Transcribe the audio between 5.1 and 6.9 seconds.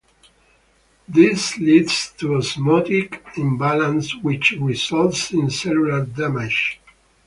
in cellular damage.